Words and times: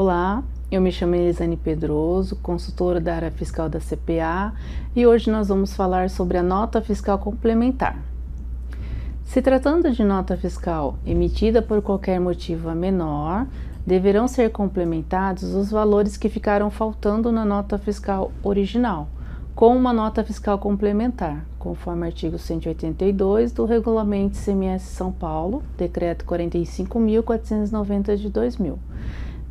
Olá, 0.00 0.44
eu 0.70 0.80
me 0.80 0.92
chamo 0.92 1.16
Elisane 1.16 1.56
Pedroso, 1.56 2.36
consultora 2.36 3.00
da 3.00 3.16
área 3.16 3.32
fiscal 3.32 3.68
da 3.68 3.80
CPA 3.80 4.54
e 4.94 5.04
hoje 5.04 5.28
nós 5.28 5.48
vamos 5.48 5.74
falar 5.74 6.08
sobre 6.08 6.38
a 6.38 6.42
nota 6.42 6.80
fiscal 6.80 7.18
complementar. 7.18 7.98
Se 9.24 9.42
tratando 9.42 9.90
de 9.90 10.04
nota 10.04 10.36
fiscal 10.36 10.96
emitida 11.04 11.60
por 11.60 11.82
qualquer 11.82 12.20
motivo 12.20 12.68
a 12.68 12.76
menor, 12.76 13.48
deverão 13.84 14.28
ser 14.28 14.52
complementados 14.52 15.52
os 15.52 15.72
valores 15.72 16.16
que 16.16 16.28
ficaram 16.28 16.70
faltando 16.70 17.32
na 17.32 17.44
nota 17.44 17.76
fiscal 17.76 18.30
original, 18.40 19.08
com 19.52 19.76
uma 19.76 19.92
nota 19.92 20.22
fiscal 20.22 20.58
complementar, 20.58 21.44
conforme 21.58 22.06
artigo 22.06 22.38
182 22.38 23.50
do 23.50 23.64
Regulamento 23.64 24.36
CMS 24.36 24.82
São 24.82 25.10
Paulo, 25.10 25.60
Decreto 25.76 26.24
45.490 26.24 28.16
de 28.16 28.28
2000 28.30 28.78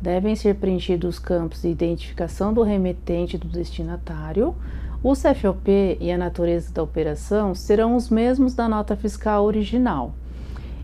devem 0.00 0.36
ser 0.36 0.54
preenchidos 0.56 1.16
os 1.16 1.18
campos 1.18 1.62
de 1.62 1.68
identificação 1.68 2.52
do 2.52 2.62
remetente 2.62 3.36
e 3.36 3.38
do 3.38 3.48
destinatário. 3.48 4.54
O 5.02 5.12
CFOP 5.12 5.98
e 6.00 6.10
a 6.10 6.18
natureza 6.18 6.72
da 6.72 6.82
operação 6.82 7.54
serão 7.54 7.96
os 7.96 8.08
mesmos 8.08 8.54
da 8.54 8.68
nota 8.68 8.96
fiscal 8.96 9.44
original. 9.44 10.12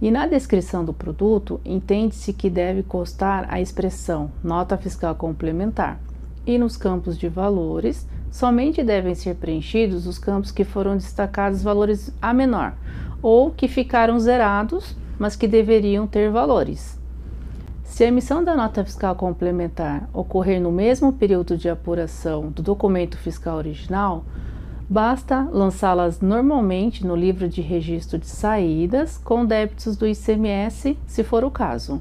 E 0.00 0.10
na 0.10 0.26
descrição 0.26 0.84
do 0.84 0.92
produto, 0.92 1.60
entende-se 1.64 2.32
que 2.32 2.48
deve 2.48 2.82
constar 2.82 3.46
a 3.48 3.60
expressão 3.60 4.30
nota 4.42 4.76
fiscal 4.76 5.14
complementar. 5.14 6.00
E 6.46 6.56
nos 6.56 6.76
campos 6.76 7.18
de 7.18 7.28
valores, 7.28 8.06
somente 8.30 8.82
devem 8.82 9.14
ser 9.14 9.34
preenchidos 9.36 10.06
os 10.06 10.18
campos 10.18 10.50
que 10.50 10.64
foram 10.64 10.96
destacados 10.96 11.62
valores 11.62 12.12
a 12.22 12.32
menor 12.32 12.74
ou 13.20 13.50
que 13.50 13.66
ficaram 13.66 14.18
zerados, 14.18 14.96
mas 15.18 15.34
que 15.34 15.48
deveriam 15.48 16.06
ter 16.06 16.30
valores. 16.30 16.97
Se 17.98 18.04
a 18.04 18.06
emissão 18.06 18.44
da 18.44 18.54
nota 18.54 18.84
fiscal 18.84 19.16
complementar 19.16 20.08
ocorrer 20.12 20.60
no 20.60 20.70
mesmo 20.70 21.12
período 21.12 21.56
de 21.56 21.68
apuração 21.68 22.48
do 22.48 22.62
documento 22.62 23.18
fiscal 23.18 23.56
original, 23.56 24.24
basta 24.88 25.48
lançá-las 25.50 26.20
normalmente 26.20 27.04
no 27.04 27.16
livro 27.16 27.48
de 27.48 27.60
registro 27.60 28.16
de 28.16 28.26
saídas 28.28 29.18
com 29.18 29.44
débitos 29.44 29.96
do 29.96 30.06
ICMS, 30.06 30.96
se 31.08 31.24
for 31.24 31.42
o 31.42 31.50
caso. 31.50 32.00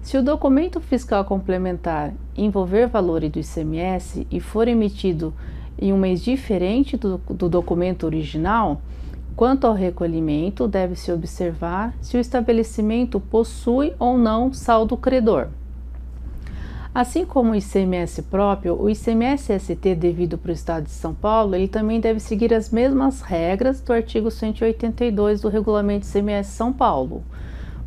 Se 0.00 0.16
o 0.16 0.22
documento 0.22 0.80
fiscal 0.80 1.22
complementar 1.26 2.14
envolver 2.34 2.86
valores 2.86 3.30
do 3.30 3.38
ICMS 3.38 4.26
e 4.30 4.40
for 4.40 4.66
emitido 4.66 5.34
em 5.78 5.92
um 5.92 5.98
mês 5.98 6.24
diferente 6.24 6.96
do, 6.96 7.20
do 7.28 7.50
documento 7.50 8.06
original, 8.06 8.80
Quanto 9.38 9.68
ao 9.68 9.72
recolhimento, 9.72 10.66
deve-se 10.66 11.12
observar 11.12 11.94
se 12.00 12.16
o 12.16 12.20
estabelecimento 12.20 13.20
possui 13.20 13.94
ou 13.96 14.18
não 14.18 14.52
saldo 14.52 14.96
credor. 14.96 15.46
Assim 16.92 17.24
como 17.24 17.52
o 17.52 17.54
ICMS 17.54 18.22
próprio, 18.22 18.74
o 18.74 18.90
ICMS-ST 18.90 19.94
devido 19.94 20.36
para 20.36 20.48
o 20.50 20.52
Estado 20.52 20.86
de 20.86 20.90
São 20.90 21.14
Paulo, 21.14 21.54
ele 21.54 21.68
também 21.68 22.00
deve 22.00 22.18
seguir 22.18 22.52
as 22.52 22.70
mesmas 22.70 23.20
regras 23.20 23.80
do 23.80 23.92
artigo 23.92 24.28
182 24.28 25.40
do 25.42 25.48
Regulamento 25.48 26.04
ICMS 26.04 26.50
São 26.50 26.72
Paulo, 26.72 27.22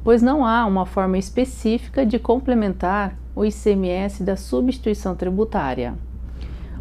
pois 0.06 0.22
não 0.22 0.46
há 0.46 0.66
uma 0.66 0.86
forma 0.86 1.18
específica 1.18 2.06
de 2.06 2.18
complementar 2.18 3.18
o 3.36 3.44
ICMS 3.44 4.24
da 4.24 4.38
substituição 4.38 5.18
tributária. 5.18 5.96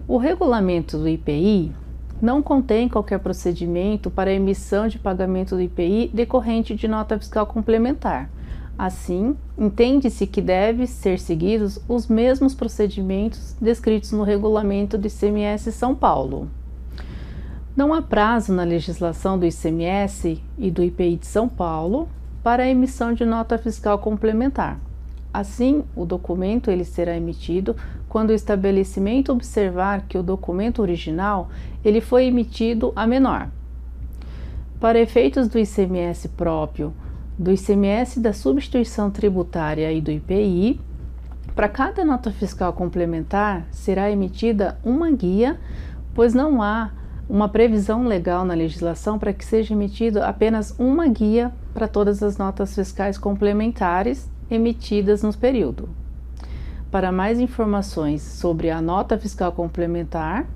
O 0.07 0.17
regulamento 0.17 0.97
do 0.97 1.09
IPI 1.09 1.73
não 2.21 2.43
contém 2.43 2.89
qualquer 2.89 3.19
procedimento 3.19 4.11
para 4.11 4.33
emissão 4.33 4.89
de 4.89 4.99
pagamento 4.99 5.55
do 5.55 5.63
IPI 5.63 6.11
decorrente 6.13 6.75
de 6.75 6.87
nota 6.87 7.19
fiscal 7.19 7.47
complementar. 7.47 8.31
Assim, 8.79 9.37
entende-se 9.59 10.27
que 10.27 10.41
devem 10.41 10.87
ser 10.87 11.19
seguidos 11.19 11.79
os 11.89 12.07
mesmos 12.07 12.55
procedimentos 12.55 13.55
descritos 13.61 14.13
no 14.13 14.23
regulamento 14.23 14.97
do 14.97 15.07
ICMS 15.07 15.71
São 15.73 15.95
Paulo. 15.95 16.49
Não 17.77 17.95
há 17.95 18.03
prazo 18.03 18.53
na 18.53 18.65
legislação 18.65 19.39
do 19.39 19.47
ICMS 19.47 20.43
e 20.59 20.71
do 20.71 20.83
IPI 20.83 21.17
de 21.17 21.27
São 21.27 21.49
Paulo 21.49 22.09
para 22.43 22.63
a 22.63 22.69
emissão 22.69 23.13
de 23.13 23.25
nota 23.25 23.59
fiscal 23.59 23.99
complementar. 23.99 24.81
Assim, 25.33 25.85
o 25.95 26.05
documento 26.05 26.71
ele 26.71 26.85
será 26.85 27.17
emitido 27.17 27.77
quando 28.09 28.31
o 28.31 28.35
estabelecimento 28.35 29.33
observar 29.33 30.07
que 30.09 30.19
o 30.19 30.23
documento 30.23 30.83
original 30.83 31.49
ele 31.85 32.01
foi 32.01 32.25
emitido 32.25 32.93
a 32.97 33.07
menor. 33.07 33.49
Para 34.81 34.99
efeitos 34.99 35.47
do 35.47 35.59
ICMS 35.59 36.31
próprio, 36.31 36.93
do 37.39 37.53
ICMS 37.53 38.19
da 38.19 38.33
substituição 38.33 39.11
tributária 39.11 39.93
e 39.93 40.01
do 40.01 40.11
IPI, 40.11 40.81
para 41.55 41.69
cada 41.69 42.05
nota 42.05 42.33
fiscal 42.33 42.73
complementar 42.73 43.67
será 43.71 44.11
emitida 44.11 44.79
uma 44.85 45.11
guia, 45.11 45.61
pois 46.13 46.35
não 46.35 46.61
há 46.61 46.91
uma 47.29 47.49
previsão 47.49 48.05
legal 48.05 48.45
na 48.45 48.55
legislação 48.55 49.17
para 49.17 49.33
que 49.33 49.45
seja 49.45 49.75
emitido 49.75 50.21
apenas 50.23 50.75
uma 50.79 51.07
guia 51.07 51.53
para 51.73 51.87
todas 51.87 52.23
as 52.23 52.37
notas 52.37 52.75
fiscais 52.75 53.17
complementares 53.17 54.29
emitidas 54.51 55.23
no 55.23 55.33
período. 55.37 55.89
Para 56.91 57.13
mais 57.13 57.39
informações 57.39 58.21
sobre 58.21 58.69
a 58.71 58.81
nota 58.83 59.17
fiscal 59.17 59.53
complementar, 59.53 60.47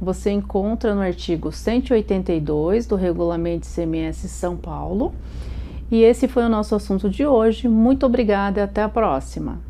você 0.00 0.30
encontra 0.30 0.94
no 0.94 1.00
artigo 1.00 1.52
182 1.52 2.86
do 2.86 2.96
Regulamento 2.96 3.66
CMS 3.66 4.28
São 4.28 4.56
Paulo. 4.56 5.14
E 5.90 6.02
esse 6.02 6.26
foi 6.26 6.44
o 6.44 6.48
nosso 6.48 6.74
assunto 6.74 7.10
de 7.10 7.26
hoje. 7.26 7.68
Muito 7.68 8.06
obrigada 8.06 8.60
e 8.60 8.62
até 8.62 8.82
a 8.82 8.88
próxima. 8.88 9.60